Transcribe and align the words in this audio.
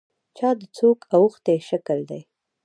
چا 0.37 0.49
د 0.59 0.61
څوک 0.77 0.99
اوښتي 1.15 1.55
شکل 1.69 1.99
دی. 2.09 2.21